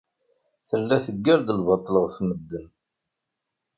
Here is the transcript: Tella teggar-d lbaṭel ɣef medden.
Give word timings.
Tella 0.69 0.97
teggar-d 1.05 1.47
lbaṭel 1.59 1.95
ɣef 2.03 2.15
medden. 2.27 2.67